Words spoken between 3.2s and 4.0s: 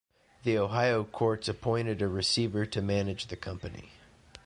the company.